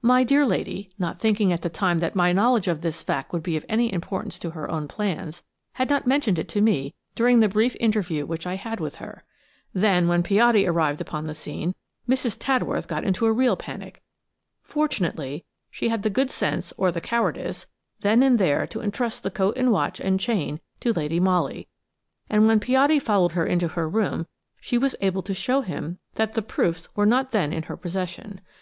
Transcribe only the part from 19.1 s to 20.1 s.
the coat and watch